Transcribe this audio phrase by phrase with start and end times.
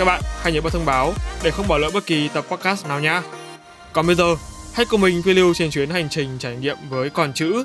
[0.00, 1.14] Các bạn hãy nhớ bật thông báo
[1.44, 3.20] để không bỏ lỡ bất kỳ tập podcast nào nhé.
[3.92, 4.36] Còn bây giờ,
[4.74, 7.64] hãy cùng mình phiêu lưu trên chuyến hành trình trải nghiệm với con chữ,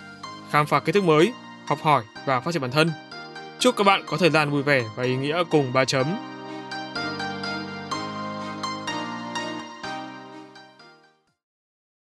[0.52, 1.34] khám phá kiến thức mới,
[1.68, 2.92] học hỏi và phát triển bản thân.
[3.59, 6.06] Chúc các bạn có thời gian vui vẻ và ý nghĩa cùng ba chấm.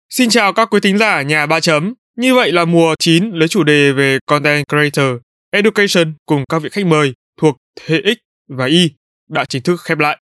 [0.09, 1.93] Xin chào các quý thính giả nhà ba chấm.
[2.17, 5.17] Như vậy là mùa 9 lấy chủ đề về Content Creator,
[5.51, 8.17] Education cùng các vị khách mời thuộc thế X
[8.49, 8.89] và Y
[9.31, 10.20] đã chính thức khép lại.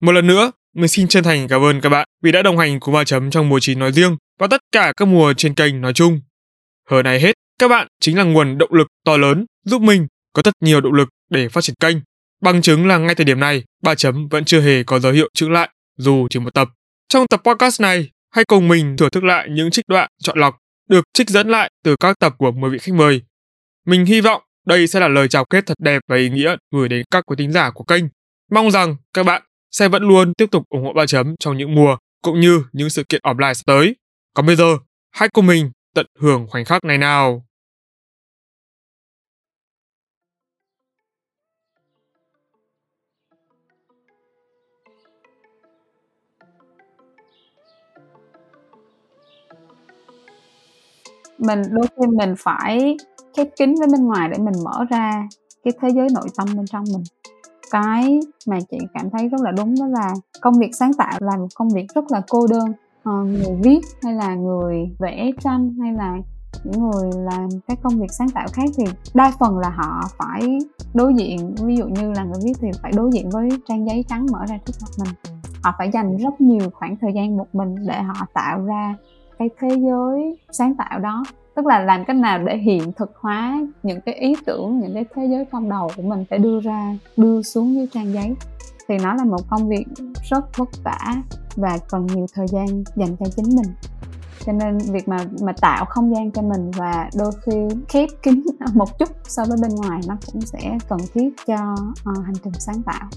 [0.00, 2.80] Một lần nữa, mình xin chân thành cảm ơn các bạn vì đã đồng hành
[2.80, 5.80] cùng ba chấm trong mùa 9 nói riêng và tất cả các mùa trên kênh
[5.80, 6.20] nói chung.
[6.90, 10.42] Hơn này hết, các bạn chính là nguồn động lực to lớn giúp mình có
[10.44, 11.96] rất nhiều động lực để phát triển kênh.
[12.42, 15.28] Bằng chứng là ngay thời điểm này, ba chấm vẫn chưa hề có dấu hiệu
[15.34, 16.68] chững lại dù chỉ một tập.
[17.08, 20.58] Trong tập podcast này, hãy cùng mình thưởng thức lại những trích đoạn chọn lọc
[20.88, 23.22] được trích dẫn lại từ các tập của 10 vị khách mời.
[23.86, 26.88] Mình hy vọng đây sẽ là lời chào kết thật đẹp và ý nghĩa gửi
[26.88, 28.04] đến các quý thính giả của kênh.
[28.50, 31.74] Mong rằng các bạn sẽ vẫn luôn tiếp tục ủng hộ ba chấm trong những
[31.74, 33.96] mùa cũng như những sự kiện offline sắp tới.
[34.34, 34.78] Còn bây giờ,
[35.10, 37.48] hãy cùng mình tận hưởng khoảnh khắc này nào.
[51.38, 52.96] mình đôi khi mình phải
[53.36, 55.28] khép kín với bên ngoài để mình mở ra
[55.64, 57.02] cái thế giới nội tâm bên trong mình
[57.70, 61.36] cái mà chị cảm thấy rất là đúng đó là công việc sáng tạo là
[61.36, 62.72] một công việc rất là cô đơn.
[63.04, 66.16] À, người viết hay là người vẽ tranh hay là
[66.64, 68.84] những người làm các công việc sáng tạo khác thì
[69.14, 70.58] đa phần là họ phải
[70.94, 74.04] đối diện ví dụ như là người viết thì phải đối diện với trang giấy
[74.08, 75.34] trắng mở ra trước mặt mình.
[75.62, 78.94] Họ phải dành rất nhiều khoảng thời gian một mình để họ tạo ra
[79.38, 81.24] cái thế giới sáng tạo đó
[81.58, 85.04] tức là làm cách nào để hiện thực hóa những cái ý tưởng những cái
[85.14, 88.34] thế giới trong đầu của mình phải đưa ra đưa xuống dưới trang giấy?
[88.88, 89.84] Thì nó là một công việc
[90.30, 91.14] rất vất vả
[91.56, 93.74] và cần nhiều thời gian dành cho chính mình.
[94.46, 97.52] Cho nên việc mà mà tạo không gian cho mình và đôi khi
[97.88, 98.42] khép kín
[98.74, 101.72] một chút so với bên ngoài nó cũng sẽ cần thiết cho
[102.10, 103.08] uh, hành trình sáng tạo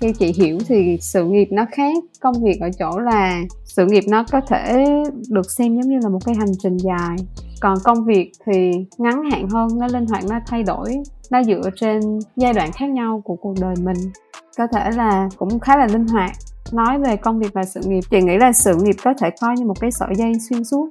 [0.00, 1.92] theo chị hiểu thì sự nghiệp nó khác.
[2.20, 4.86] Công việc ở chỗ là sự nghiệp nó có thể
[5.28, 7.16] được xem giống như là một cái hành trình dài.
[7.60, 10.96] Còn công việc thì ngắn hạn hơn, nó linh hoạt, nó thay đổi.
[11.30, 12.00] Nó dựa trên
[12.36, 13.96] giai đoạn khác nhau của cuộc đời mình.
[14.58, 16.32] Có thể là cũng khá là linh hoạt.
[16.72, 19.54] Nói về công việc và sự nghiệp, chị nghĩ là sự nghiệp có thể coi
[19.58, 20.88] như một cái sợi dây xuyên suốt.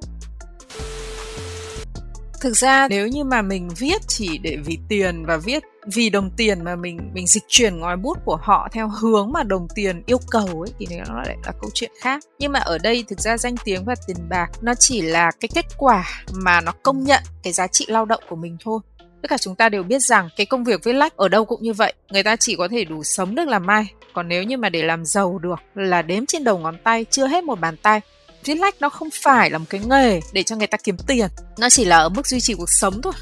[2.40, 6.30] Thực ra nếu như mà mình viết chỉ để vì tiền và viết vì đồng
[6.36, 10.02] tiền mà mình mình dịch chuyển ngòi bút của họ theo hướng mà đồng tiền
[10.06, 12.24] yêu cầu ấy, thì nó lại là câu chuyện khác.
[12.38, 15.48] Nhưng mà ở đây thực ra danh tiếng và tiền bạc nó chỉ là cái
[15.54, 18.80] kết quả mà nó công nhận cái giá trị lao động của mình thôi.
[19.22, 21.62] Tất cả chúng ta đều biết rằng cái công việc viết lách ở đâu cũng
[21.62, 23.86] như vậy, người ta chỉ có thể đủ sống được làm mai.
[24.12, 27.26] Còn nếu như mà để làm giàu được là đếm trên đầu ngón tay, chưa
[27.26, 28.00] hết một bàn tay.
[28.44, 31.26] Viết lách nó không phải là một cái nghề để cho người ta kiếm tiền.
[31.58, 33.12] Nó chỉ là ở mức duy trì cuộc sống thôi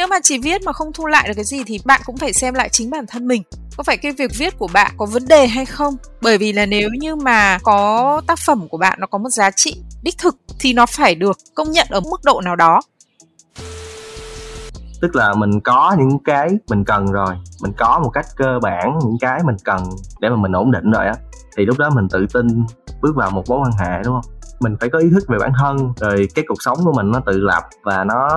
[0.00, 2.32] nếu mà chỉ viết mà không thu lại được cái gì thì bạn cũng phải
[2.32, 3.42] xem lại chính bản thân mình.
[3.76, 5.96] Có phải cái việc viết của bạn có vấn đề hay không?
[6.22, 9.50] Bởi vì là nếu như mà có tác phẩm của bạn nó có một giá
[9.50, 12.80] trị đích thực thì nó phải được công nhận ở mức độ nào đó.
[15.00, 18.98] Tức là mình có những cái mình cần rồi, mình có một cách cơ bản
[19.04, 19.84] những cái mình cần
[20.20, 21.14] để mà mình ổn định rồi á,
[21.56, 22.46] thì lúc đó mình tự tin
[23.00, 24.39] bước vào một mối quan hệ, đúng không?
[24.60, 27.20] Mình phải có ý thức về bản thân, rồi cái cuộc sống của mình nó
[27.26, 28.28] tự lập và nó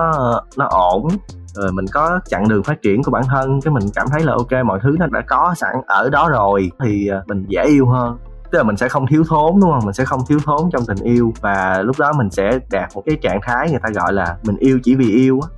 [0.56, 1.08] nó ổn.
[1.54, 4.32] Rồi mình có chặng đường phát triển của bản thân, cái mình cảm thấy là
[4.32, 7.86] ok, mọi thứ nó đã có sẵn ở đó rồi, thì à, mình dễ yêu
[7.86, 8.18] hơn.
[8.50, 9.84] Tức là mình sẽ không thiếu thốn, đúng không?
[9.84, 13.02] Mình sẽ không thiếu thốn trong tình yêu và lúc đó mình sẽ đạt một
[13.06, 15.48] cái trạng thái người ta gọi là mình yêu chỉ vì yêu á.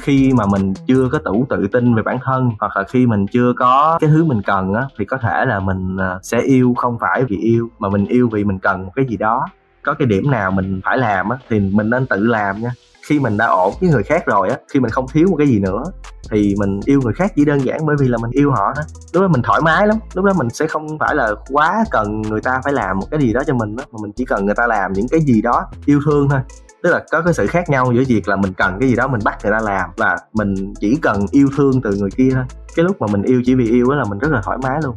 [0.00, 3.26] Khi mà mình chưa có đủ tự tin về bản thân hoặc là khi mình
[3.26, 6.74] chưa có cái thứ mình cần á, thì có thể là mình à, sẽ yêu
[6.76, 9.46] không phải vì yêu mà mình yêu vì mình cần một cái gì đó
[9.82, 12.70] có cái điểm nào mình phải làm á thì mình nên tự làm nha.
[13.06, 15.46] Khi mình đã ổn với người khác rồi á khi mình không thiếu một cái
[15.46, 15.82] gì nữa
[16.30, 18.84] thì mình yêu người khác chỉ đơn giản bởi vì là mình yêu họ thôi.
[19.12, 22.22] Lúc đó mình thoải mái lắm lúc đó mình sẽ không phải là quá cần
[22.22, 24.46] người ta phải làm một cái gì đó cho mình đó, mà mình chỉ cần
[24.46, 26.40] người ta làm những cái gì đó yêu thương thôi.
[26.82, 29.08] Tức là có cái sự khác nhau giữa việc là mình cần cái gì đó
[29.08, 32.44] mình bắt người ta làm và mình chỉ cần yêu thương từ người kia thôi.
[32.76, 34.80] Cái lúc mà mình yêu chỉ vì yêu đó là mình rất là thoải mái
[34.84, 34.96] luôn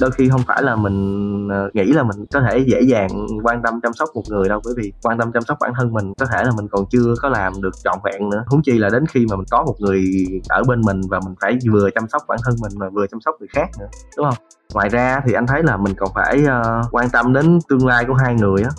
[0.00, 3.62] đôi khi không phải là mình ờ, nghĩ là mình có thể dễ dàng quan
[3.62, 6.12] tâm chăm sóc một người đâu bởi vì quan tâm chăm sóc bản thân mình
[6.18, 8.44] có thể là mình còn chưa có làm được trọn vẹn nữa.
[8.46, 10.04] Huống chi là đến khi mà mình có một người
[10.48, 13.20] ở bên mình và mình phải vừa chăm sóc bản thân mình mà vừa chăm
[13.20, 14.38] sóc người khác nữa đúng không?
[14.74, 18.04] Ngoài ra thì anh thấy là mình còn phải uh, quan tâm đến tương lai
[18.04, 18.70] của hai người á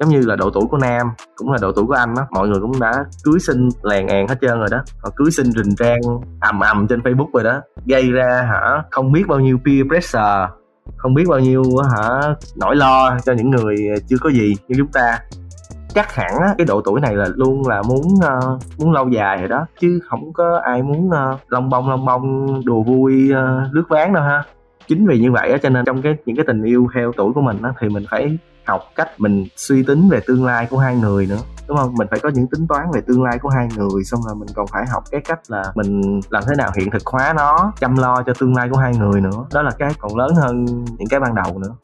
[0.00, 1.06] giống như là độ tuổi của nam
[1.36, 4.28] cũng là độ tuổi của anh á mọi người cũng đã cưới sinh lèn èn
[4.28, 4.82] hết trơn rồi đó.
[5.02, 6.00] Họ cưới sinh rình rang
[6.40, 7.60] ầm ầm trên facebook rồi đó.
[7.86, 10.46] Gây ra hả không biết bao nhiêu peer pressure
[10.96, 11.62] không biết bao nhiêu
[11.94, 12.20] hả
[12.56, 13.76] nỗi lo cho những người
[14.08, 15.18] chưa có gì như chúng ta.
[15.94, 19.38] Chắc hẳn á, cái độ tuổi này là luôn là muốn uh, muốn lâu dài
[19.38, 23.30] rồi đó chứ không có ai muốn ờ, uh, lông bông lông bông đùa vui
[23.30, 24.42] uh, lướt ván đâu ha.
[24.86, 27.32] Chính vì như vậy á cho nên trong cái những cái tình yêu theo tuổi
[27.32, 30.78] của mình á thì mình phải học cách mình suy tính về tương lai của
[30.78, 31.94] hai người nữa, đúng không?
[31.94, 34.48] Mình phải có những tính toán về tương lai của hai người, xong rồi mình
[34.54, 37.96] còn phải học cái cách là mình làm thế nào hiện thực hóa nó, chăm
[37.96, 39.44] lo cho tương lai của hai người nữa.
[39.52, 40.64] Đó là cái còn lớn hơn
[40.98, 41.74] những cái ban đầu nữa.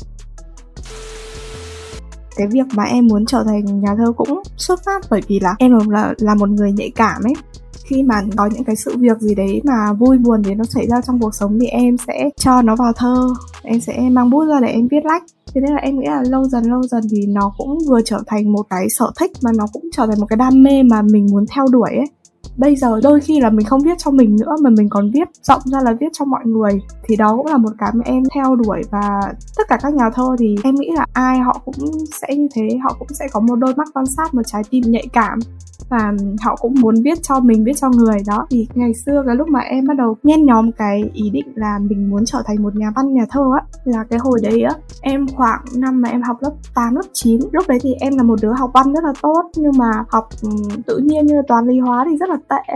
[2.37, 5.55] Cái việc mà em muốn trở thành nhà thơ cũng xuất phát bởi vì là
[5.59, 7.35] em là là một người nhạy cảm ấy
[7.85, 10.87] khi mà có những cái sự việc gì đấy mà vui buồn thì nó xảy
[10.87, 13.29] ra trong cuộc sống thì em sẽ cho nó vào thơ.
[13.63, 15.23] Em sẽ mang bút ra để em viết lách.
[15.55, 18.23] Thế nên là em nghĩ là lâu dần lâu dần thì nó cũng vừa trở
[18.27, 21.03] thành một cái sở thích mà nó cũng trở thành một cái đam mê mà
[21.03, 22.07] mình muốn theo đuổi ấy.
[22.57, 25.29] Bây giờ đôi khi là mình không viết cho mình nữa mà mình còn viết
[25.43, 28.23] rộng ra là viết cho mọi người thì đó cũng là một cái mà em
[28.35, 28.83] theo đuổi.
[28.91, 29.21] Và
[29.57, 31.75] tất cả các nhà thơ thì em nghĩ là ai họ cũng
[32.21, 34.83] sẽ như thế, họ cũng sẽ có một đôi mắt quan sát, một trái tim
[34.87, 35.39] nhạy cảm
[35.93, 36.13] và
[36.45, 38.17] họ cũng muốn viết cho mình viết cho người.
[38.27, 41.47] Đó thì ngày xưa cái lúc mà em bắt đầu nhen nhóm cái ý định
[41.55, 44.63] là mình muốn trở thành một nhà văn nhà thơ á là cái hồi đấy
[44.63, 48.17] á em khoảng năm mà em học lớp 8, lớp 9 lúc đấy thì em
[48.17, 50.29] là một đứa học văn rất là tốt nhưng mà học
[50.87, 52.75] tự nhiên như toán lý hóa thì rất là tệ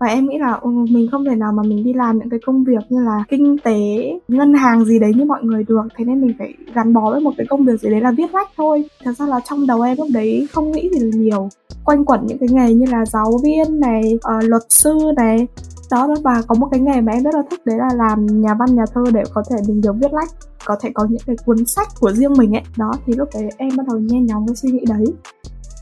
[0.00, 2.40] và em nghĩ là ừ, mình không thể nào mà mình đi làm những cái
[2.46, 5.82] công việc như là kinh tế ngân hàng gì đấy như mọi người được.
[5.96, 8.34] Thế nên mình phải gắn bó với một cái công việc gì đấy là viết
[8.34, 8.84] lách thôi.
[9.04, 11.48] Thật ra là trong đầu em lúc đấy không nghĩ gì nhiều.
[11.84, 15.46] Quanh quẩn những cái nghề như là giáo viên này uh, luật sư này.
[15.90, 18.54] Đó và có một cái nghề mà em rất là thích đấy là làm nhà
[18.54, 20.30] văn nhà thơ để có thể mình được viết lách
[20.64, 22.62] có thể có những cái cuốn sách của riêng mình ấy.
[22.76, 25.04] Đó thì lúc đấy em bắt đầu nhen nhóm cái suy nghĩ đấy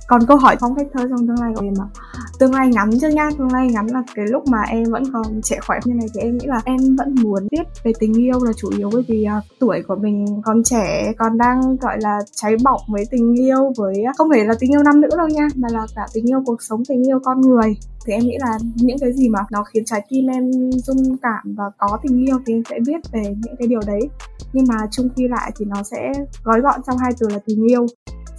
[0.08, 1.84] còn câu hỏi phong cách thơ trong tương lai của em mà
[2.38, 3.30] tương lai ngắn chứ nha?
[3.38, 6.20] Tương lai ngắn là cái lúc mà em vẫn còn trẻ khỏe như này thì
[6.20, 9.26] em nghĩ là em vẫn muốn viết về tình yêu là chủ yếu bởi vì
[9.38, 13.72] uh, tuổi của mình còn trẻ còn đang gọi là cháy bỏng với tình yêu
[13.76, 16.30] với uh, không phải là tình yêu nam nữ đâu nha mà là cả tình
[16.30, 17.76] yêu cuộc sống tình yêu con người.
[18.06, 21.54] Thì em nghĩ là những cái gì mà nó khiến trái tim em rung cảm
[21.56, 24.00] và có tình yêu thì em sẽ viết về những cái điều đấy.
[24.52, 26.12] Nhưng mà chung quy lại thì nó sẽ
[26.44, 27.86] gói gọn trong hai từ là tình yêu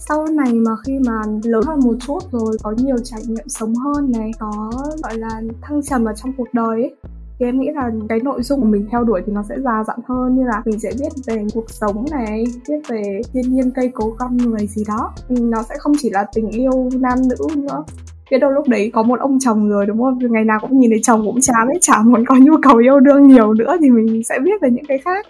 [0.08, 3.76] sau này mà khi mà lớn hơn một chút rồi, có nhiều trải nghiệm sống
[3.76, 4.72] hơn này, có,
[5.04, 6.96] gọi là, thăng trầm ở trong cuộc đời ấy,
[7.40, 9.84] thì em nghĩ là cái nội dung của mình theo đuổi thì nó sẽ già
[9.88, 10.36] dặn hơn.
[10.36, 14.12] Như là mình sẽ viết về cuộc sống này viết về thiên nhiên cây cối
[14.18, 15.14] con người gì đó.
[15.30, 17.84] Nó sẽ không chỉ là tình yêu nam nữ nữa
[18.32, 20.20] biết đâu lúc đấy có một ông chồng rồi, đúng không?
[20.32, 23.00] Ngày nào cũng nhìn thấy chồng cũng chán ấy, chả muốn có nhu cầu yêu
[23.00, 25.28] đương nhiều nữa thì mình sẽ viết về những cái khác.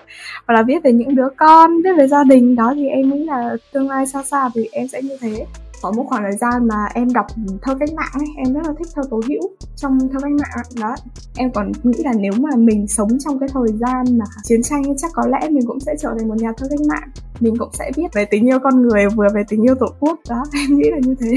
[0.48, 2.56] Hoặc là viết về những đứa con, viết về gia đình.
[2.56, 5.46] Đó thì em nghĩ là tương lai xa xa thì em sẽ như thế.
[5.81, 7.25] Có một khoảng thời gian mà em đọc
[7.62, 9.42] thơ cách mạng ấy, em rất là thích thơ tố hữu
[9.75, 10.95] trong thơ cách mạng đó,
[11.36, 14.98] em còn nghĩ là nếu mà mình sống trong cái thời gian mà chiến tranh
[14.98, 17.09] chắc có lẽ mình cũng sẽ trở thành một nhà thơ cách mạng.
[17.40, 20.19] Mình cũng sẽ viết về tình yêu con người, vừa về tình yêu tổ quốc.
[20.30, 21.31] Đó, em nghĩ là như thế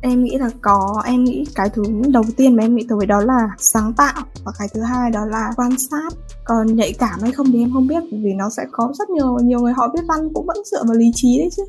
[0.00, 1.02] em nghĩ là có.
[1.06, 4.22] Em nghĩ cái thứ đầu tiên mà em nghĩ tới đó là sáng tạo.
[4.44, 6.10] Và cái thứ hai đó là quan sát.
[6.44, 9.38] Còn nhạy cảm hay không thì em không biết, vì nó sẽ có rất nhiều
[9.42, 11.62] nhiều người họ viết văn cũng vẫn dựa vào lý trí đấy chứ.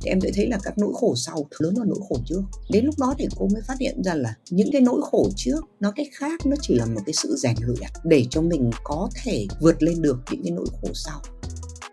[0.00, 2.42] Thì em sẽ thấy là các nỗi khổ sau lớn hơn nỗi khổ trước.
[2.70, 5.60] Đến lúc đó thì cô mới phát hiện ra là những cái nỗi khổ trước,
[5.80, 9.08] nó cái khác, nó chỉ là một cái sự rèn luyện để cho mình có
[9.22, 11.20] thể vượt lên được những cái nỗi khổ sau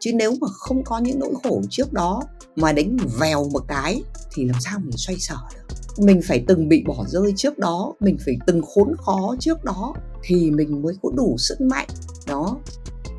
[0.05, 2.21] chứ nếu mà không có những nỗi khổ trước đó
[2.55, 4.01] mà đánh vèo một cái
[4.33, 5.75] thì làm sao mình xoay sở được?
[5.97, 9.93] Mình phải từng bị bỏ rơi trước đó, mình phải từng khốn khó trước đó
[10.24, 11.88] thì mình mới có đủ sức mạnh.
[12.27, 12.57] Đó.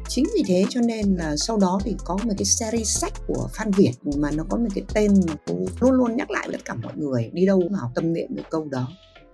[0.08, 3.48] Chính vì thế cho nên là sau đó thì có một cái series sách của
[3.52, 6.56] Phan Việt mà nó có một cái tên mà cô luôn luôn nhắc lại với
[6.56, 8.88] tất cả mọi người, đi đâu cũng học tâm niệm được câu đó.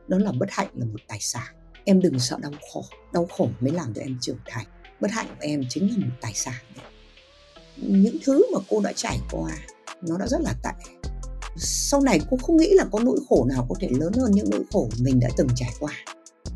[0.08, 1.54] Đó là bất hạnh là một tài sản.
[1.84, 4.66] Em đừng sợ đau khổ đau khổ mới làm cho em trưởng thành.
[5.00, 6.54] Bất hạnh của em chính là một tài sản
[7.76, 9.50] những thứ mà cô đã trải qua,
[10.02, 10.92] nó đã rất là tệ.
[11.56, 14.50] Sau này cô không nghĩ là có nỗi khổ nào có thể lớn hơn những
[14.50, 15.92] nỗi khổ mình đã từng trải qua.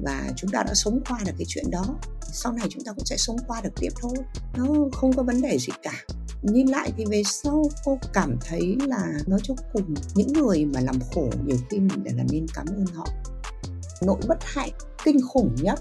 [0.02, 1.84] Và chúng ta đã sống qua được cái chuyện đó.
[2.32, 4.12] Sau này chúng ta cũng sẽ sống qua được tiếp thôi.
[4.56, 6.04] Nó không có vấn đề gì cả.
[6.42, 10.80] Nhìn lại thì về sau cô cảm thấy là nói cho cùng, những người mà
[10.80, 13.06] làm khổ nhiều khi mình đã là nên cảm ơn họ.
[14.02, 14.70] Nỗi bất hạnh
[15.04, 15.80] kinh khủng nhất.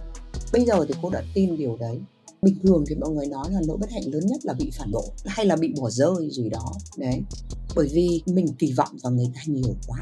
[0.53, 1.99] Bây giờ thì cô đã tin điều đấy
[2.41, 4.91] bình thường thì mọi người nói là nỗi bất hạnh lớn nhất là bị phản
[4.91, 6.73] bội hay là bị bỏ rơi gì đó.
[6.97, 7.21] Đấy.
[7.75, 9.99] Bởi vì mình kỳ vọng vào người ta nhiều quá.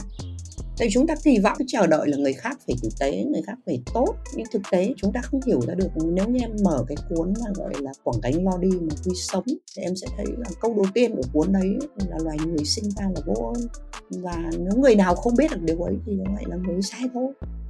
[0.78, 3.58] Tại chúng ta kỳ vọng chờ đợi là người khác phải tử tế, người khác
[3.66, 4.16] phải tốt.
[4.36, 5.88] Nhưng thực tế chúng ta không hiểu ra được.
[5.96, 9.12] Nếu như em mở cái cuốn mà gọi là Quảng cánh lo đi mà quy
[9.16, 11.78] sống Thì em sẽ thấy là câu đầu tiên của cuốn đấy
[12.10, 13.68] là loài người sinh ra là vô ơn.
[14.10, 17.28] Và nếu người nào không biết được điều ấy thì như là người sai thôi.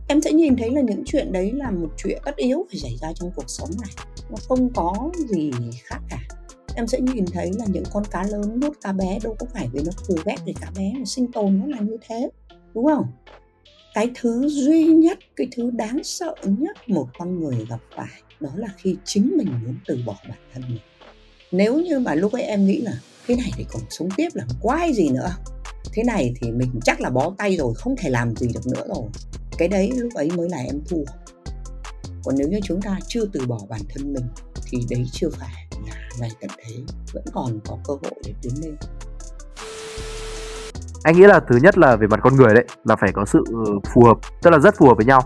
[0.08, 2.98] Em sẽ nhìn thấy là những chuyện đấy là một chuyện tất yếu phải xảy
[3.02, 3.92] ra trong cuộc sống này.
[4.30, 5.52] Nó không có gì
[5.84, 6.20] khác cả.
[6.76, 9.68] Em sẽ nhìn thấy là những con cá lớn nuốt cá bé đâu có phải
[9.74, 12.30] vì nó thù ghét với cá bé mà sinh tồn nó là như thế
[12.74, 13.06] đúng không?
[13.94, 18.50] Cái thứ duy nhất, cái thứ đáng sợ nhất một con người gặp phải, đó
[18.56, 20.82] là khi chính mình muốn từ bỏ bản thân mình.
[21.52, 22.94] Nếu như mà lúc ấy em nghĩ là
[23.28, 25.36] cái này thì còn sống tiếp làm quái gì nữa,
[25.94, 28.84] thế này thì mình chắc là bó tay rồi, không thể làm gì được nữa
[28.88, 29.10] rồi.
[29.58, 31.04] Cái đấy lúc ấy mới là em thua.
[32.24, 34.26] Còn nếu như chúng ta chưa từ bỏ bản thân mình,
[34.66, 36.76] thì đấy chưa phải là ngày tận thế,
[37.14, 38.76] vẫn còn có cơ hội để tiến lên
[41.04, 43.44] anh nghĩ là thứ nhất là về mặt con người đấy là phải có sự
[43.50, 45.20] ừ, phù hợp tức là rất phù hợp với nhau.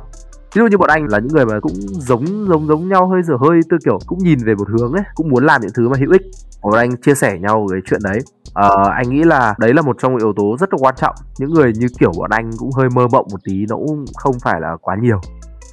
[0.55, 3.24] Ví dụ như bọn anh là những người mà cũng giống giống giống nhau hơi
[3.24, 5.89] giờ hơi tư kiểu cũng nhìn về một hướng ấy cũng muốn làm những thứ
[5.89, 6.22] mà hữu ích.
[6.63, 8.19] Bọn anh chia sẻ nhau cái chuyện đấy.
[8.50, 11.15] Uh, anh nghĩ là đấy là một trong những yếu tố rất là quan trọng.
[11.39, 14.36] Những người như kiểu bọn anh cũng hơi mơ mộng một tí nó cũng không
[14.43, 15.22] phải là quá nhiều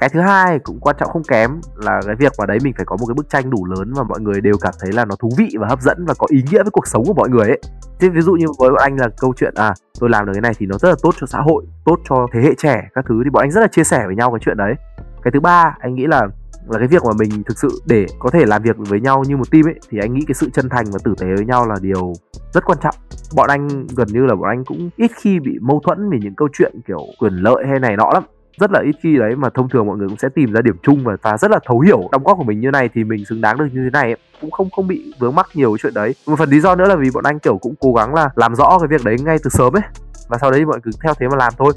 [0.04, 2.84] cái thứ hai cũng quan trọng không kém là cái việc mà đấy mình phải
[2.84, 5.16] có một cái bức tranh đủ lớn và mọi người đều cảm thấy là nó
[5.16, 7.48] thú vị và hấp dẫn và có ý nghĩa với cuộc sống của mọi người
[7.48, 7.60] ấy.
[8.00, 10.40] Thế ví dụ như với bọn anh là câu chuyện à tôi làm được cái
[10.40, 13.04] này thì nó rất là tốt cho xã hội, tốt cho thế hệ trẻ, các
[13.08, 13.20] thứ.
[13.24, 14.74] Thì bọn anh rất là chia sẻ với nhau cái chuyện đấy.
[15.22, 16.22] Cái thứ ba, anh nghĩ là
[16.68, 19.36] là cái việc mà mình thực sự để có thể làm việc với nhau như
[19.36, 21.66] một team ấy, thì anh nghĩ cái sự chân thành và tử tế với nhau
[21.68, 22.12] là điều
[22.52, 22.94] rất quan trọng.
[23.36, 26.34] Bọn anh gần như là bọn anh cũng ít khi bị mâu thuẫn vì những
[26.34, 28.22] câu chuyện kiểu quyền lợi hay này nọ lắm
[28.58, 30.76] rất là ít khi đấy mà thông thường mọi người cũng sẽ tìm ra điểm
[30.82, 33.24] chung và, và rất là thấu hiểu đóng góp của mình như này thì mình
[33.24, 34.16] xứng đáng được như thế này ấy.
[34.40, 36.14] cũng không không bị vướng mắc nhiều cái chuyện đấy.
[36.26, 38.54] Một phần lý do nữa là vì bọn anh kiểu cũng cố gắng là làm
[38.54, 39.82] rõ cái việc đấy ngay từ sớm ấy.
[40.28, 41.72] Và sau đấy thì mọi người cứ theo thế mà làm thôi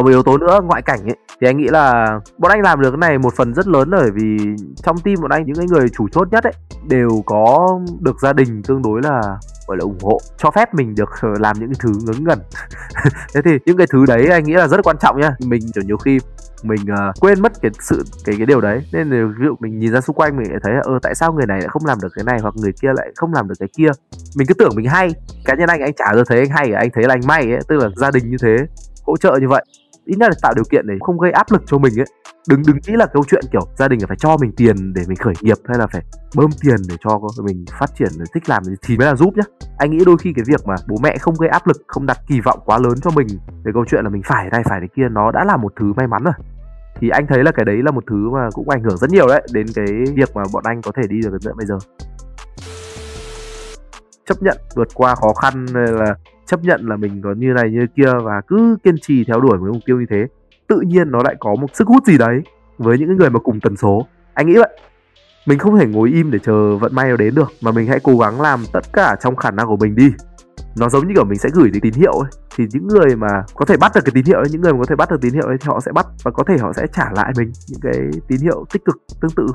[0.00, 2.80] còn một yếu tố nữa ngoại cảnh ấy thì anh nghĩ là bọn anh làm
[2.80, 4.36] được cái này một phần rất lớn bởi vì
[4.82, 6.52] trong team bọn anh những cái người chủ chốt nhất ấy
[6.88, 9.20] đều có được gia đình tương đối là
[9.66, 12.38] gọi là ủng hộ cho phép mình được ờ, làm những cái thứ ngớ ngẩn.
[13.34, 15.34] Thế thì những cái thứ đấy anh nghĩ là rất là quan trọng nhá.
[15.40, 16.18] Mình kiểu nhiều khi
[16.62, 18.80] mình uh, quên mất cái sự cái cái điều đấy.
[18.92, 21.14] Nên là ví dụ mình nhìn ra xung quanh mình lại thấy ơ ờ, tại
[21.14, 23.48] sao người này lại không làm được cái này hoặc người kia lại không làm
[23.48, 23.90] được cái kia?
[24.36, 25.10] Mình cứ tưởng mình hay
[25.44, 27.60] cá nhân anh anh chả giờ thấy anh hay anh thấy là anh may ấy
[27.68, 28.56] tức là gia đình như thế
[29.06, 29.64] hỗ trợ như vậy
[30.10, 32.06] ít nhất là tạo điều kiện để không gây áp lực cho mình ấy.
[32.48, 35.16] Đừng đừng nghĩ là câu chuyện kiểu gia đình phải cho mình tiền để mình
[35.16, 36.02] khởi nghiệp hay là phải
[36.36, 39.42] bơm tiền để cho mình phát triển để thích làm thì mới là giúp nhá.
[39.78, 42.18] Anh nghĩ đôi khi cái việc mà bố mẹ không gây áp lực, không đặt
[42.28, 43.26] kỳ vọng quá lớn cho mình
[43.64, 45.92] về câu chuyện là mình phải này phải này kia, nó đã là một thứ
[45.96, 46.34] may mắn rồi.
[47.00, 49.26] Thì anh thấy là cái đấy là một thứ mà cũng ảnh hưởng rất nhiều
[49.26, 51.78] đấy đến cái việc mà bọn anh có thể đi được đến bây giờ.
[54.28, 56.14] Chấp nhận vượt qua khó khăn là
[56.50, 59.58] chấp nhận là mình có như này như kia và cứ kiên trì theo đuổi
[59.58, 60.26] với mục tiêu như thế,
[60.66, 62.40] tự nhiên nó lại có một sức hút gì đấy
[62.78, 64.06] với những người mà cùng tần số.
[64.34, 64.78] Anh nghĩ vậy.
[65.46, 68.00] Mình không thể ngồi im để chờ vận may nó đến được, mà mình hãy
[68.02, 70.10] cố gắng làm tất cả trong khả năng của mình đi
[70.76, 72.30] nó giống như kiểu mình sẽ gửi được tín hiệu ấy.
[72.56, 74.78] Thì những người mà có thể bắt được cái tín hiệu ấy những người mà
[74.78, 76.72] có thể bắt được tín hiệu ấy thì họ sẽ bắt và có thể họ
[76.72, 79.46] sẽ trả lại mình những cái tín hiệu tích cực tương tự.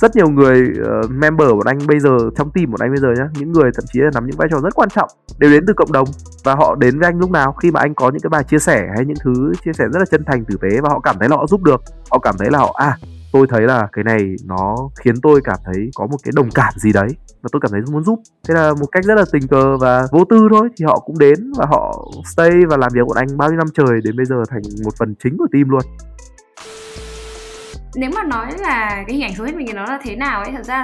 [0.00, 0.68] Rất nhiều người
[1.04, 3.70] uh, member của anh bây giờ trong team của anh bây giờ nhá những người
[3.74, 5.08] thậm chí là nắm những vai trò rất quan trọng
[5.38, 6.08] đều đến từ cộng đồng
[6.44, 8.58] và họ đến với anh lúc nào khi mà anh có những cái bài chia
[8.58, 11.16] sẻ hay những thứ chia sẻ rất là chân thành tử tế và họ cảm
[11.18, 11.82] thấy là họ giúp được.
[12.10, 12.96] Họ cảm thấy là họ à
[13.32, 16.74] tôi thấy là cái này nó khiến tôi cảm thấy có một cái đồng cảm
[16.76, 17.08] gì đấy
[17.42, 18.22] và tôi cảm thấy muốn giúp.
[18.48, 21.18] Thế là một cách rất là tình cờ và vô tư thôi, thì họ cũng
[21.18, 24.26] đến và họ stay và làm việc bọn anh bao nhiêu năm trời đến bây
[24.26, 25.82] giờ thành một phần chính của team luôn.
[27.94, 30.42] Nếu mà nói là cái hình ảnh số hết mình thì nó là thế nào
[30.42, 30.82] ấy, thật ra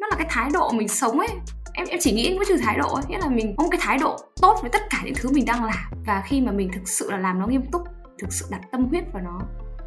[0.00, 1.28] nó là cái thái độ mình sống ấy.
[1.74, 3.80] Em em chỉ nghĩ với trừ thái độ ấy, nghĩa là mình có một cái
[3.82, 6.04] thái độ tốt với tất cả những thứ mình đang làm.
[6.06, 7.82] Và khi mà mình thực sự là làm nó nghiêm túc,
[8.18, 9.40] thực sự đặt tâm huyết vào nó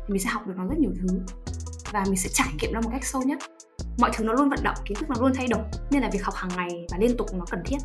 [0.08, 1.20] mình sẽ học được nó rất nhiều thứ
[1.92, 3.40] và mình sẽ trải nghiệm nó một cách sâu nhất.
[3.98, 6.24] Mọi thứ nó luôn vận động kiến thức nó luôn thay đổi nên là việc
[6.24, 7.78] học hàng ngày và liên tục nó cần thiết.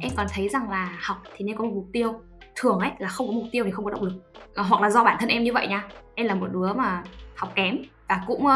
[0.00, 2.20] Em còn thấy rằng là học thì nên có một mục tiêu.
[2.56, 4.32] Thường ấy là không có mục tiêu thì không có động lực.
[4.54, 5.88] À, hoặc là do bản thân em như vậy nha.
[6.14, 7.02] Em là một đứa mà
[7.36, 8.52] học kém và cũng uh,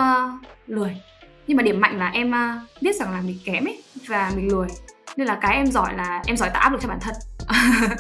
[0.66, 0.97] lười.
[1.47, 4.52] Nhưng mà điểm mạnh là em uh, biết rằng là mình kém ấy và mình
[4.52, 4.68] lười.
[5.16, 7.14] Nên là cái em giỏi là em giỏi tạo áp lực cho bản thân.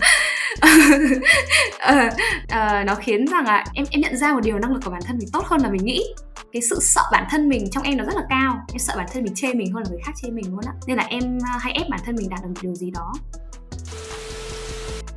[1.92, 2.12] uh,
[2.44, 5.02] uh, nó khiến rằng là em em nhận ra một điều năng lực của bản
[5.04, 6.04] thân mình tốt hơn là mình nghĩ.
[6.52, 8.66] Cái sự sợ bản thân mình trong em nó rất là cao.
[8.72, 10.72] Em sợ bản thân mình chê mình hơn là người khác chê mình luôn á.
[10.86, 13.12] Nên là em ờ, hay ép bản thân mình đạt được một điều gì đó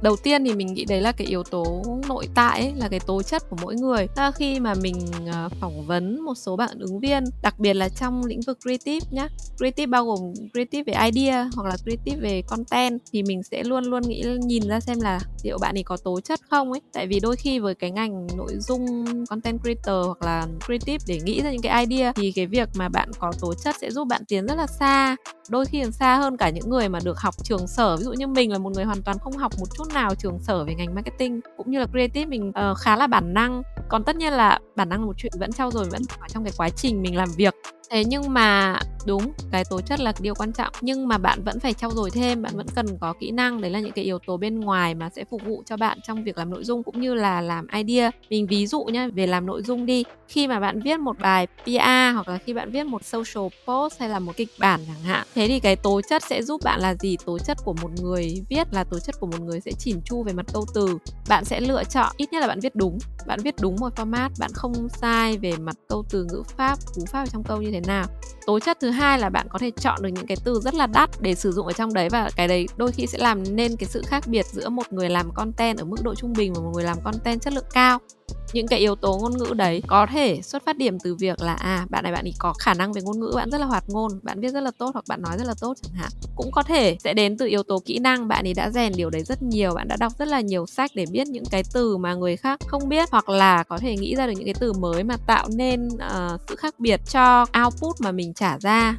[0.02, 3.00] đầu tiên thì mình nghĩ đấy là cái yếu tố nội tại ấy, là cái
[3.00, 4.08] tố chất của mỗi người.
[4.16, 4.96] À, khi mà mình
[5.30, 9.08] uh, phỏng vấn một số bạn ứng viên đặc biệt là trong lĩnh vực creative
[9.12, 13.64] nhá creative bao gồm creative về idea hoặc là creative về content thì mình sẽ
[13.64, 16.82] luôn luôn nghĩ nhìn ra xem là liệu bạn ấy có tố chất không ấy.
[16.94, 21.20] Tại vì đôi khi với cái ngành nội dung content creator hoặc là creative để
[21.24, 24.08] nghĩ ra những cái idea thì cái việc mà bạn có tố chất sẽ giúp
[24.08, 25.16] bạn tiến rất là xa.
[25.50, 27.98] Đôi khi còn xa hơn cả những người mà được học trường sở.
[27.98, 30.40] Ví dụ như mình là một người hoàn toàn không học một chút nào trường
[30.40, 33.62] sở về ngành marketing cũng như là creative mình uh, khá là bản năng.
[33.90, 36.44] Còn tất nhiên là bản năng là một chuyện vẫn trau dồi vẫn ở trong
[36.44, 37.56] cái quá trình mình làm việc.
[37.90, 41.60] Thế nhưng mà đúng, cái tố chất là điều quan trọng, nhưng mà bạn vẫn
[41.60, 44.20] phải trau dồi thêm, bạn vẫn cần có kỹ năng, đấy là những cái yếu
[44.28, 47.02] tố bên ngoài mà sẽ phục vụ cho bạn trong việc làm nội dung cũng
[47.02, 48.12] như là làm idea.
[48.30, 51.48] Mình ví dụ nhé về làm nội dung đi, khi mà bạn viết một bài
[51.66, 55.02] PR hoặc là khi bạn viết một social post hay là một kịch bản chẳng
[55.04, 57.18] hạn, thế thì cái tố chất sẽ giúp bạn là gì?
[57.26, 60.24] Tố chất của một người viết là tố chất của một người sẽ chỉn chu
[60.24, 60.98] về mặt câu từ.
[61.30, 64.30] Bạn sẽ lựa chọn, ít nhất là bạn viết đúng, bạn viết đúng một format,
[64.40, 67.82] bạn không sai về mặt câu từ, ngữ pháp, cú pháp trong câu như thế
[67.88, 68.06] nào.
[68.46, 70.88] Tố chất thứ hai là bạn có thể chọn được những cái từ rất là
[70.88, 73.76] đắt để sử dụng ở trong đấy và cái đấy đôi khi sẽ làm nên
[73.76, 76.62] cái sự khác biệt giữa một người làm content ở mức độ trung bình và
[76.62, 78.00] một người làm content chất lượng cao
[78.54, 81.54] những cái yếu tố ngôn ngữ đấy có thể xuất phát điểm từ việc là
[81.54, 83.84] à bạn này bạn ấy có khả năng về ngôn ngữ bạn rất là hoạt
[83.88, 86.10] ngôn bạn viết rất là tốt hoặc bạn nói rất là tốt chẳng hạn.
[86.36, 89.10] Cũng có thể sẽ đến từ yếu tố kỹ năng bạn ấy đã rèn điều
[89.10, 91.98] đấy rất nhiều bạn đã đọc rất là nhiều sách để biết những cái từ
[91.98, 94.74] mà người khác không biết hoặc là có thể nghĩ ra được những cái từ
[94.74, 98.98] mới mà tạo nên uh, sự khác biệt cho output mà mình trả ra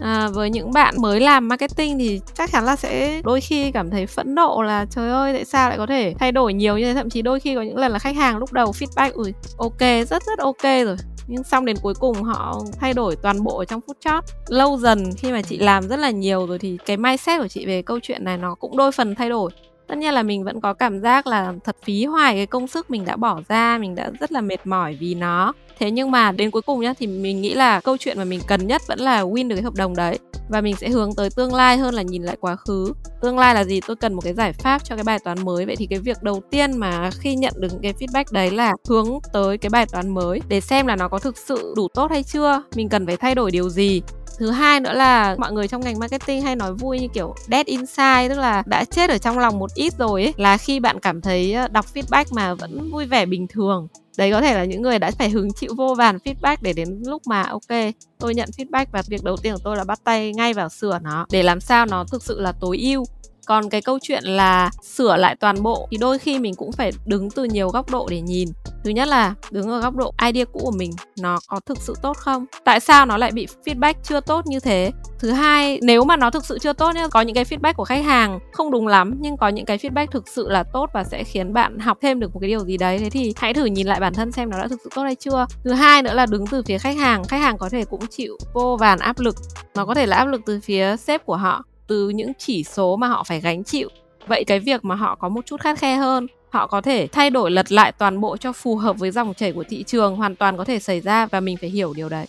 [0.00, 3.90] à, với những bạn mới làm marketing thì chắc chắn là sẽ đôi khi cảm
[3.90, 6.84] thấy phẫn nộ là trời ơi tại sao lại có thể thay đổi nhiều như
[6.84, 6.94] thế?
[6.94, 9.80] Thậm chí đôi khi có những lần là khách hàng lúc đầu feedback ui ok
[9.80, 10.96] rất rất ok rồi.
[11.26, 14.78] Nhưng xong đến cuối cùng họ thay đổi toàn bộ ở trong phút chót lâu
[14.78, 17.82] dần khi mà chị làm rất là nhiều rồi thì cái mindset của chị về
[17.82, 19.50] câu chuyện này nó cũng đôi phần thay đổi
[19.90, 22.90] tất nhiên là mình vẫn có cảm giác là thật phí hoài cái công sức
[22.90, 25.52] mình đã bỏ ra, mình đã rất là mệt mỏi vì nó.
[25.78, 28.40] Thế nhưng mà đến cuối cùng nhá, thì mình nghĩ là câu chuyện mà mình
[28.46, 30.18] cần nhất vẫn là win được cái hợp đồng đấy
[30.50, 32.92] và mình sẽ hướng tới tương lai hơn là nhìn lại quá khứ.
[33.22, 33.80] Tương lai là gì?
[33.86, 35.66] Tôi cần một cái giải pháp cho cái bài toán mới.
[35.66, 39.18] Vậy thì cái việc đầu tiên mà khi nhận được cái feedback đấy là hướng
[39.32, 42.22] tới cái bài toán mới để xem là nó có thực sự đủ tốt hay
[42.22, 42.62] chưa.
[42.74, 44.02] Mình cần phải thay đổi điều gì.
[44.38, 47.66] Thứ hai nữa là mọi người trong ngành marketing hay nói vui như kiểu dead
[47.66, 51.00] inside, tức là đã chết ở trong lòng một ít rồi ấy, là khi bạn
[51.00, 53.88] cảm thấy ờ, đọc feedback mà vẫn vui vẻ bình thường
[54.20, 57.02] đấy, có thể là những người đã phải hứng chịu vô vàn feedback để đến
[57.06, 60.32] lúc mà, ok, tôi nhận feedback và việc đầu tiên của tôi là bắt tay
[60.32, 63.04] ngay vào sửa nó để làm sao nó thực sự là tối ưu
[63.50, 66.92] còn cái câu chuyện là sửa lại toàn bộ thì đôi khi mình cũng phải
[67.06, 68.48] đứng từ nhiều góc độ để nhìn.
[68.84, 71.94] Thứ nhất là đứng ở góc độ idea cũ của mình, nó có thực sự
[72.02, 72.46] tốt không?
[72.64, 74.90] Tại sao nó lại bị feedback chưa tốt như thế?
[75.18, 77.84] Thứ hai, nếu mà nó thực sự chưa tốt nhá, có những cái feedback của
[77.84, 81.04] khách hàng không đúng lắm, nhưng có những cái feedback thực sự là tốt và
[81.04, 82.98] sẽ khiến bạn học thêm được một cái điều gì đấy.
[82.98, 85.14] Thế thì hãy thử nhìn lại bản thân xem nó đã thực sự tốt hay
[85.14, 85.46] chưa.
[85.64, 87.24] Thứ hai nữa là đứng từ phía khách hàng.
[87.24, 89.36] Khách hàng có thể cũng chịu vô vàn áp lực.
[89.74, 92.96] Nó có thể là áp lực từ phía sếp của họ từ những chỉ số
[92.96, 93.88] mà họ phải gánh chịu.
[94.26, 97.30] Vậy cái việc mà họ có một chút khắt khe hơn, họ có thể thay
[97.30, 100.36] đổi lật lại toàn bộ cho phù hợp với dòng chảy của thị trường, hoàn
[100.36, 102.26] toàn có thể xảy ra và mình phải hiểu điều đấy.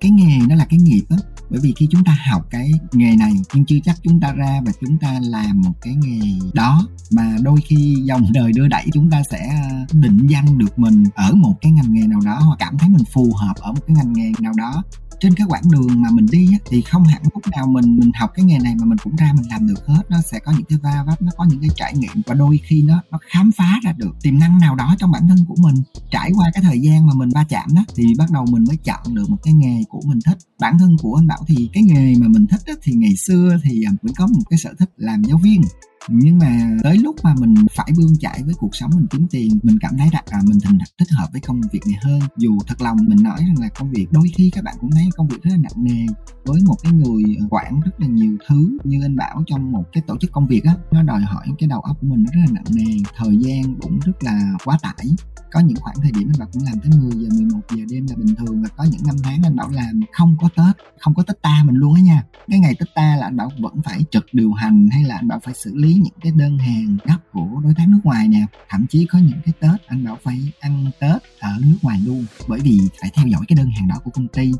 [0.00, 1.16] Cái nghề nó là cái nghiệp á
[1.50, 4.60] bởi vì khi chúng ta học cái nghề này nhưng chưa chắc chúng ta ra
[4.66, 6.20] và chúng ta làm một cái nghề
[6.54, 10.78] đó mà đôi khi dòng đời đưa đẩy chúng ta sẽ à, định danh được
[10.78, 13.72] mình ở một cái ngành nghề nào đó hoặc cảm thấy mình phù hợp ở
[13.72, 14.82] một cái ngành nghề nào đó.
[15.20, 18.10] Trên cái quãng đường mà mình đi á, thì không hẳn lúc nào mình mình
[18.20, 20.02] học cái nghề này mà mình cũng ra mình làm được hết.
[20.08, 22.60] Nó sẽ có những cái va vấp nó có những cái trải nghiệm và đôi
[22.64, 25.54] khi nó nó khám phá ra được tiềm năng nào đó trong bản thân của
[25.58, 25.74] mình.
[26.10, 28.76] Trải qua cái thời gian mà mình va chạm đó thì bắt đầu mình mới
[28.76, 30.38] chọn được một cái nghề của mình thích.
[30.60, 33.58] Bản thân của anh bảo thì cái nghề mà mình thích á, thì ngày xưa
[33.64, 35.62] thì à, cũng mình có một cái sở thích làm giáo viên.
[36.08, 39.58] Nhưng mà tới lúc mà mình phải bươn chải với cuộc sống mình kiếm tiền
[39.62, 42.20] mình cảm thấy rằng là mình thích thích hợp với công việc này hơn.
[42.36, 45.04] Dù thật lòng mình nói rằng là công việc đôi khi các bạn cũng thấy
[45.16, 46.06] công việc rất là nặng nề
[46.46, 48.78] với một cái người ờ, quản rất là nhiều thứ.
[48.84, 51.68] Như anh bảo trong một cái tổ chức công việc á, nó đòi hỏi cái
[51.68, 55.06] đầu óc của mình rất là nặng nề, thời gian cũng rất là quá tải.
[55.52, 58.06] Có những khoảng thời điểm anh bảo cũng làm tới 10 giờ 11 giờ đêm
[58.10, 61.14] là bình thường và có những năm tháng anh bảo làm không có tết, không
[61.14, 62.24] có tết ta mình luôn á nha.
[62.48, 65.28] Cái ngày tết ta là anh bảo vẫn phải trực điều hành hay là anh
[65.28, 68.46] bảo phải xử lý những cái đơn hàng gấp của đối tác nước ngoài nè.
[68.68, 72.26] Thậm chí có những cái tết anh bảo phải ăn tết ở nước ngoài luôn,
[72.48, 74.52] bởi vì phải theo dõi cái đơn hàng đó của công ty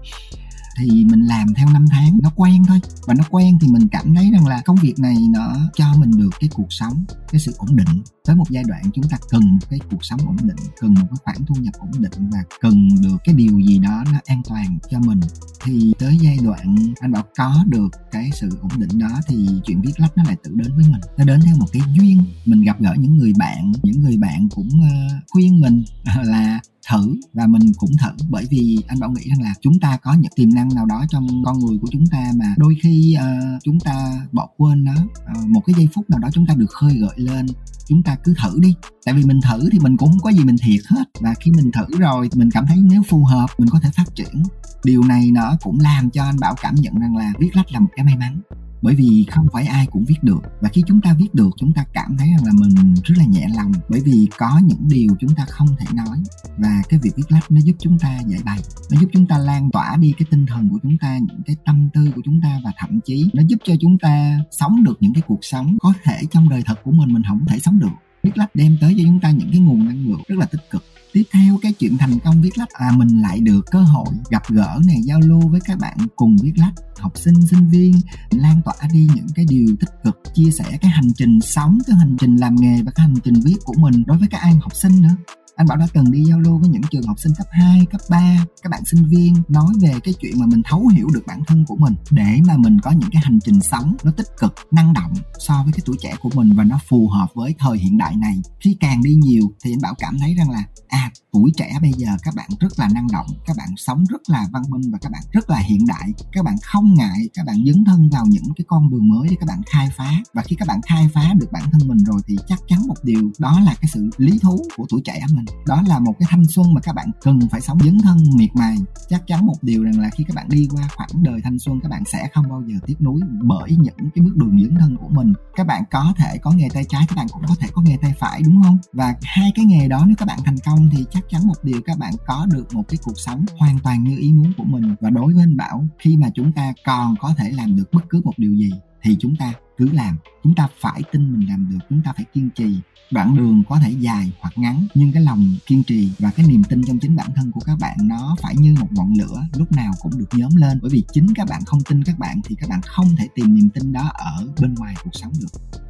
[0.78, 2.80] thì mình làm theo năm tháng, nó quen thôi.
[3.06, 6.10] Và nó quen thì mình cảm thấy rằng là công việc này nó cho mình
[6.18, 8.02] được cái cuộc sống, cái sự ổn định.
[8.24, 11.18] Tới một giai đoạn chúng ta cần cái cuộc sống ổn định, cần một cái
[11.24, 14.78] khoản thu nhập ổn định và cần được cái điều gì đó nó an toàn
[14.90, 15.20] cho mình.
[15.64, 19.80] Thì tới giai đoạn anh bảo có được cái sự ổn định đó thì chuyện
[19.80, 21.00] viết lách nó lại tự đến với mình.
[21.18, 22.24] Nó đến theo một cái duyên.
[22.44, 25.84] Mình gặp gỡ những người bạn, những người bạn cũng ờ, khuyên mình
[26.24, 29.96] là thử và mình cũng thử bởi vì anh bảo nghĩ rằng là chúng ta
[29.96, 33.16] có những tiềm năng nào đó trong con người của chúng ta mà đôi khi
[33.18, 36.54] uh, chúng ta bỏ quên nó uh, một cái giây phút nào đó chúng ta
[36.54, 37.46] được khơi gợi lên
[37.86, 38.74] chúng ta cứ thử đi.
[39.04, 41.50] Tại vì mình thử thì mình cũng không có gì mình thiệt hết và khi
[41.50, 44.42] mình thử rồi thì mình cảm thấy nếu phù hợp mình có thể phát triển.
[44.84, 47.80] Điều này nó cũng làm cho anh bảo cảm nhận rằng là viết lách là
[47.80, 48.40] một cái may mắn
[48.82, 51.72] bởi vì không phải ai cũng viết được và khi chúng ta viết được chúng
[51.72, 53.48] ta cảm thấy rằng là mình rất là nhẹ
[53.88, 56.22] bởi vì có những điều chúng ta không thể nói.
[56.58, 58.60] Và cái việc viết lách nó giúp chúng ta giải bày.
[58.90, 61.56] Nó giúp chúng ta lan tỏa đi cái tinh thần của chúng ta, những cái
[61.64, 64.96] tâm tư của chúng ta và thậm chí nó giúp cho chúng ta sống được
[65.00, 67.78] những cái cuộc sống có thể trong đời thật của mình mình không thể sống
[67.78, 67.92] được.
[68.22, 70.70] Viết lách đem tới cho chúng ta những cái nguồn năng lượng rất là tích
[70.70, 70.84] cực
[71.16, 72.70] tiếp theo cái chuyện thành công viết lách.
[72.70, 76.36] À mình lại được cơ hội gặp gỡ này giao lưu với các bạn cùng
[76.42, 76.72] viết lách.
[76.98, 77.94] Học sinh sinh viên,
[78.30, 81.96] lan tỏa đi những cái điều tích cực, chia sẻ cái hành trình sống, cái
[81.96, 84.58] hành trình làm nghề và cái hành trình viết của mình đối với các em
[84.60, 85.16] học sinh nữa
[85.56, 88.00] anh Bảo đã từng đi giao lưu với những trường học sinh cấp 2, cấp
[88.10, 91.42] 3, các bạn sinh viên nói về cái chuyện mà mình thấu hiểu được bản
[91.46, 94.54] thân của mình để mà mình có những cái hành trình sống nó tích cực,
[94.70, 97.78] năng động so với cái tuổi trẻ của mình và nó phù hợp với thời
[97.78, 98.40] hiện đại này.
[98.60, 101.92] Khi càng đi nhiều thì anh Bảo cảm thấy rằng là à tuổi trẻ bây
[101.92, 104.98] giờ các bạn rất là năng động, các bạn sống rất là văn minh và
[104.98, 106.12] các bạn rất là hiện đại.
[106.32, 109.36] Các bạn không ngại các bạn dấn thân vào những cái con đường mới để
[109.40, 112.20] các bạn khai phá và khi các bạn khai phá được bản thân mình rồi
[112.26, 115.45] thì chắc chắn một điều đó là cái sự lý thú của tuổi trẻ mình
[115.66, 118.50] đó là một cái thanh xuân mà các bạn cần phải sống dấn thân, miệt
[118.54, 118.76] mài.
[119.08, 121.80] Chắc chắn một điều rằng là khi các bạn đi qua khoảng đời thanh xuân,
[121.82, 124.96] các bạn sẽ không bao giờ tiếc nuối bởi những cái bước đường dấn thân
[124.96, 125.32] của mình.
[125.56, 127.96] Các bạn có thể có nghề tay trái, các bạn cũng có thể có nghề
[128.02, 128.78] tay phải, đúng không?
[128.92, 131.80] Và hai cái nghề đó nếu các bạn thành công thì chắc chắn một điều
[131.84, 134.94] các bạn có được một cái cuộc sống hoàn toàn như ý muốn của mình.
[135.00, 138.02] Và đối với anh bảo, khi mà chúng ta còn có thể làm được bất
[138.10, 138.70] cứ một điều gì
[139.06, 140.16] thì chúng ta cứ làm.
[140.42, 142.80] Chúng ta phải tin mình làm được, chúng ta phải kiên trì.
[143.10, 146.62] Đoạn đường có thể dài hoặc ngắn, nhưng cái lòng kiên trì và cái niềm
[146.64, 149.72] tin trong chính bản thân của các bạn nó phải như một ngọn lửa, lúc
[149.72, 150.78] nào cũng được nhóm lên.
[150.82, 153.54] Bởi vì chính các bạn không tin các bạn thì các bạn không thể tìm
[153.54, 155.80] niềm tin đó ở bên ngoài cuộc sống được.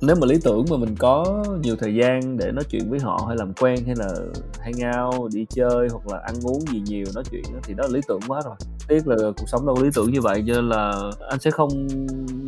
[0.00, 3.24] Nếu mà lý tưởng mà mình có nhiều thời gian để nói chuyện với họ,
[3.28, 4.08] hay làm quen, hay là
[4.60, 7.90] hang out, đi chơi, hoặc là ăn uống gì nhiều, nói chuyện thì đó là
[7.92, 8.56] lý tưởng quá rồi
[8.88, 11.50] tiếc là cuộc sống đâu có lý tưởng như vậy cho nên là anh sẽ
[11.50, 11.68] không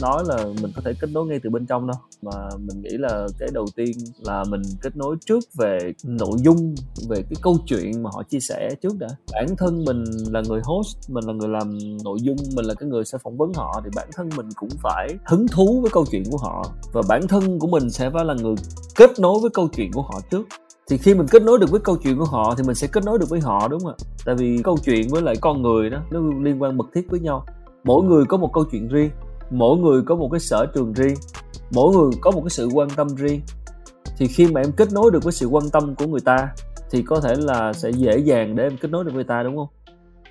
[0.01, 1.97] nói là mình có thể kết nối ngay từ bên trong đâu.
[2.23, 6.75] Mà mình nghĩ là cái đầu tiên là mình kết nối trước về nội dung
[7.09, 9.09] về cái câu chuyện mà họ chia sẻ trước đã.
[9.33, 12.89] Bản thân mình là người host mình là người làm nội dung mình là cái
[12.89, 16.05] người sẽ phỏng vấn họ thì bản thân mình cũng phải hứng thú với câu
[16.11, 16.65] chuyện của họ.
[16.93, 18.55] Và bản thân của mình sẽ phải là người
[18.97, 20.47] kết nối với câu chuyện của họ trước
[20.91, 23.05] thì khi mình kết nối được với câu chuyện của họ thì mình sẽ kết
[23.05, 24.05] nối được với họ, đúng không ạ?
[24.25, 27.21] Tại vì câu chuyện với lại con người đó, nó liên quan mật thiết với
[27.21, 27.45] nhau.
[27.85, 29.11] Mỗi người có một câu chuyện riêng,
[29.51, 31.15] mỗi người có một cái sở trường riêng,
[31.75, 33.41] mỗi người có một cái sự quan tâm riêng.
[34.19, 36.49] Thì khi mà em kết nối được với sự quan tâm của người ta
[36.91, 39.43] thì có thể là sẽ dễ dàng để em kết nối được với người ta,
[39.43, 39.69] đúng không?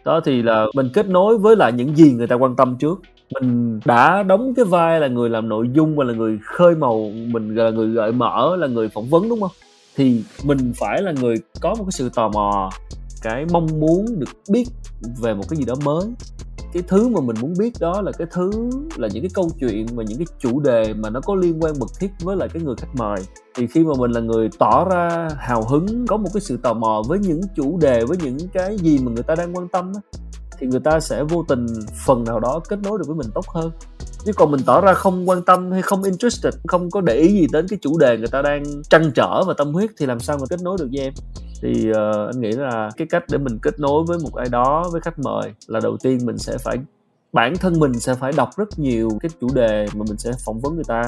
[0.06, 3.02] Đó thì là mình kết nối với lại những gì người ta quan tâm trước.
[3.34, 7.12] Mình đã đóng cái vai là người làm nội dung và là người khơi màu,
[7.28, 9.52] mình là người gợi mở, là người phỏng vấn, đúng không?
[10.00, 12.70] Thì mình phải là người có một cái sự tò mò
[13.22, 14.66] cái mong muốn được biết
[15.22, 16.04] về một cái gì đó mới.
[16.74, 18.52] Cái thứ mà mình muốn biết đó là cái thứ
[18.96, 21.80] là những cái câu chuyện và những cái chủ đề mà nó có liên quan
[21.80, 23.18] mật thiết với lại cái người khách mời.
[23.56, 26.74] Thì khi mà mình là người tỏ ra hào hứng có một cái sự tò
[26.74, 29.94] mò với những chủ đề với những cái gì mà người ta đang quan tâm
[29.94, 30.02] đó,
[30.60, 31.66] thì người ta sẽ vô tình
[32.06, 33.72] phần nào đó kết nối được với mình tốt hơn
[34.26, 37.28] chứ còn mình tỏ ra không quan tâm hay không interested không có để ý
[37.28, 40.20] gì đến cái chủ đề người ta đang trăn trở và tâm huyết thì làm
[40.20, 41.14] sao mà kết nối được với em?
[41.62, 41.96] Thì uh,
[42.34, 45.20] anh nghĩ là cái cách để mình kết nối với một ai đó với khách
[45.20, 46.78] mời là đầu tiên mình sẽ phải
[47.34, 50.60] bản thân mình sẽ phải đọc rất nhiều cái chủ đề mà mình sẽ phỏng
[50.60, 51.04] vấn người ta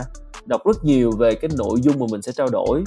[0.46, 2.84] đọc rất nhiều về cái nội dung mà mình sẽ trao đổi.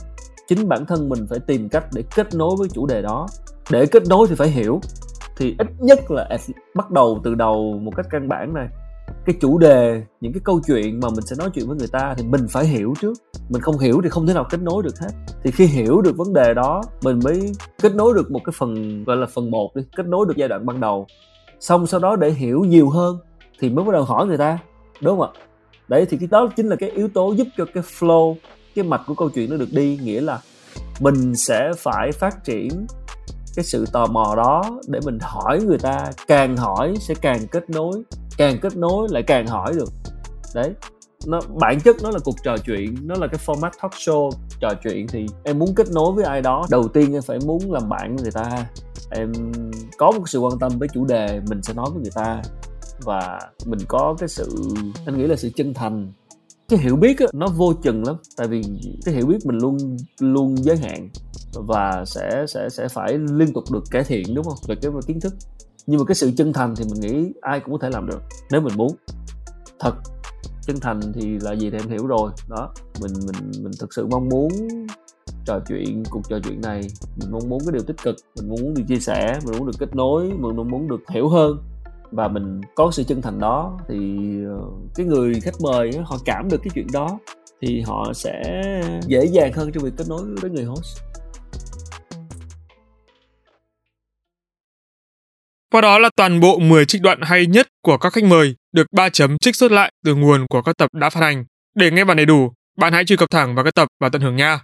[0.48, 3.26] Chính bản thân mình phải tìm cách để kết nối với chủ đề đó.
[3.70, 4.80] Để kết nối thì phải hiểu.
[5.36, 6.38] Thì ít nhất là
[6.74, 8.68] bắt đầu từ đầu một cách căn bản này
[9.26, 12.14] cái chủ đề, những cái câu chuyện mà mình sẽ nói chuyện với người ta
[12.18, 13.12] thì mình phải hiểu trước.
[13.48, 15.10] Mình không hiểu thì không thể nào kết nối được hết.
[15.42, 19.04] Thì khi hiểu được vấn đề đó, mình mới kết nối được một cái phần,
[19.04, 21.06] gọi là phần một đi, kết nối được giai đoạn ban đầu.
[21.60, 23.18] Xong sau đó để hiểu nhiều hơn
[23.60, 24.58] thì mới bắt đầu hỏi người ta,
[25.00, 25.40] đúng không ạ?
[25.88, 28.34] Đấy, thì cái đó chính là cái yếu tố giúp cho cái flow,
[28.74, 29.98] cái mạch của câu chuyện nó được đi.
[30.02, 30.40] Nghĩa là
[31.00, 32.86] mình sẽ phải phát triển
[33.56, 37.70] cái sự tò mò đó để mình hỏi người ta, càng hỏi sẽ càng kết
[37.70, 38.02] nối,
[38.36, 39.88] càng kết nối lại càng hỏi được.
[40.54, 40.70] Đấy,
[41.26, 44.68] nó, bản chất nó là cuộc trò chuyện, nó là cái format talk show, trò
[44.82, 47.88] chuyện thì em muốn kết nối với ai đó, đầu tiên em phải muốn làm
[47.88, 48.66] bạn với người ta.
[49.10, 49.32] Em
[49.98, 52.42] có một sự quan tâm với chủ đề, mình sẽ nói với người ta
[53.02, 54.48] và mình có cái sự,
[55.06, 56.12] anh nghĩ là sự chân thành
[56.68, 58.16] cái hiểu biết á, nó vô chừng lắm.
[58.36, 58.62] Tại vì
[59.04, 61.08] cái hiểu biết mình luôn luôn giới hạn
[61.54, 64.58] và sẽ sẽ sẽ phải liên tục được cải thiện đúng không?
[64.68, 65.34] Về cái về kiến thức.
[65.86, 68.20] Nhưng mà cái sự chân thành thì mình nghĩ ai cũng có thể làm được
[68.50, 68.96] nếu mình muốn.
[69.78, 69.94] Thật
[70.66, 72.30] chân thành thì là gì thì em hiểu rồi.
[72.48, 74.48] Đó mình mình mình thực sự mong muốn
[75.44, 76.80] trò chuyện cuộc trò chuyện này.
[77.16, 79.76] Mình mong muốn cái điều tích cực mình muốn được chia sẻ mình muốn được
[79.78, 81.58] kết nối mình muốn được hiểu hơn
[82.10, 83.96] và mình có sự chân thành đó thì
[84.46, 84.58] ờ,
[84.94, 87.18] cái người khách mời họ cảm được cái chuyện đó
[87.60, 88.42] thì họ sẽ
[89.06, 90.98] dễ dàng hơn trong việc kết nối với người host
[95.74, 98.86] Qua đó là toàn bộ 10 trích đoạn hay nhất của các khách mời được
[98.92, 101.44] 3 chấm trích xuất lại từ nguồn của các tập đã phát hành.
[101.74, 104.22] Để nghe bản đầy đủ, bạn hãy truy cập thẳng vào các tập và tận
[104.22, 104.60] hưởng nha.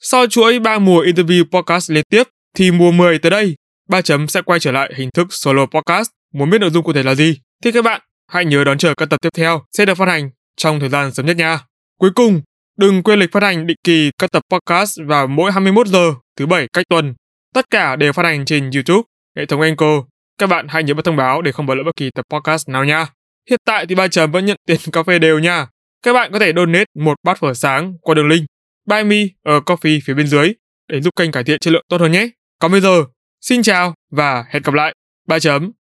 [0.00, 2.22] Sau chuỗi 3 mùa interview podcast liên tiếp,
[2.56, 3.56] thì mùa 10 tới đây,
[3.88, 6.10] 3 chấm sẽ quay trở lại hình thức solo podcast.
[6.34, 7.38] Muốn biết nội dung cụ thể là gì?
[7.64, 10.30] Thì các bạn hãy nhớ đón chờ các tập tiếp theo sẽ được phát hành
[10.56, 11.60] trong thời gian sớm nhất nha.
[11.98, 12.40] Cuối cùng,
[12.78, 16.46] đừng quên lịch phát hành định kỳ các tập podcast vào mỗi 21 giờ thứ
[16.46, 17.14] bảy cách tuần.
[17.54, 19.02] Tất cả đều phát hành trên YouTube,
[19.36, 20.04] hệ thống Anchor.
[20.38, 22.68] Các bạn hãy nhớ bật thông báo để không bỏ lỡ bất kỳ tập podcast
[22.68, 23.06] nào nha.
[23.50, 25.66] Hiện tại thì ba chấm vẫn nhận tiền cà phê đều nha.
[26.02, 28.46] Các bạn có thể donate một bát phở sáng qua đường link
[28.86, 30.52] Buy Me ở Coffee phía bên dưới
[30.88, 32.28] để giúp kênh cải thiện chất lượng tốt hơn nhé.
[32.58, 33.04] Còn bây giờ,
[33.40, 34.94] xin chào và hẹn gặp lại.
[35.28, 35.72] Ba chấm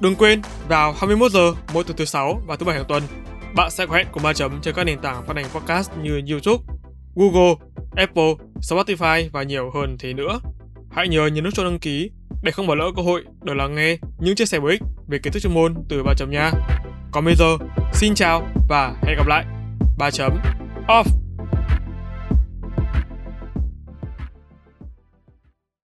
[0.00, 3.02] Đừng quên, vào 21 giờ mỗi tuần thứ sáu và thứ bảy hàng tuần,
[3.54, 6.20] bạn sẽ có hẹn cùng ba chấm trên các nền tảng phát hành podcast như
[6.30, 6.64] YouTube,
[7.14, 7.54] Google,
[7.96, 10.40] Apple, Spotify và nhiều hơn thế nữa.
[10.90, 12.10] Hãy nhớ nhấn nút cho đăng ký
[12.42, 15.18] để không bỏ lỡ cơ hội được lắng nghe những chia sẻ bổ ích về
[15.18, 16.50] kiến thức chuyên môn từ ba chấm nha.
[17.12, 17.56] Còn bây giờ,
[17.92, 19.44] xin chào và hẹn gặp lại.
[19.98, 20.38] ba chấm
[20.88, 21.25] off